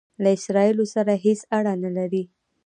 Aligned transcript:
له 0.23 0.29
اسراییلو 0.37 0.85
سره 0.95 1.13
هیڅ 1.25 1.41
اړه 1.57 1.73
نه 1.83 1.91
لري. 1.97 2.23